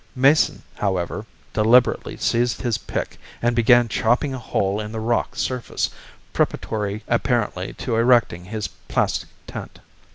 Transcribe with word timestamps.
Mason, 0.15 0.63
however, 0.77 1.27
deliberately 1.53 2.17
seized 2.17 2.61
his 2.63 2.79
pick 2.79 3.19
and 3.39 3.55
began 3.55 3.87
chopping 3.87 4.33
a 4.33 4.39
hole 4.39 4.79
in 4.79 4.91
the 4.91 4.99
rock 4.99 5.35
surface, 5.35 5.91
preparatory 6.33 7.03
apparently 7.07 7.73
to 7.73 7.95
erecting 7.95 8.45
his 8.45 8.67
plastic 8.67 9.29
tent. 9.45 9.77